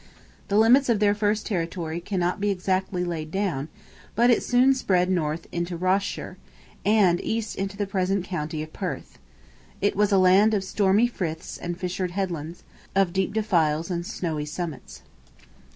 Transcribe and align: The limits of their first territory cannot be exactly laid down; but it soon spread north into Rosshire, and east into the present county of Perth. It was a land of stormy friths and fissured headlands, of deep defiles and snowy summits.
The 0.47 0.57
limits 0.57 0.89
of 0.89 0.97
their 0.99 1.13
first 1.13 1.45
territory 1.45 1.99
cannot 2.01 2.39
be 2.41 2.49
exactly 2.49 3.03
laid 3.03 3.29
down; 3.29 3.69
but 4.15 4.31
it 4.31 4.41
soon 4.41 4.73
spread 4.73 5.11
north 5.11 5.45
into 5.51 5.77
Rosshire, 5.77 6.39
and 6.83 7.21
east 7.23 7.55
into 7.55 7.77
the 7.77 7.85
present 7.85 8.25
county 8.25 8.63
of 8.63 8.73
Perth. 8.73 9.19
It 9.79 9.95
was 9.95 10.11
a 10.11 10.17
land 10.17 10.55
of 10.55 10.63
stormy 10.63 11.05
friths 11.05 11.55
and 11.55 11.77
fissured 11.77 12.09
headlands, 12.17 12.63
of 12.95 13.13
deep 13.13 13.31
defiles 13.31 13.91
and 13.91 14.03
snowy 14.03 14.45
summits. 14.45 15.03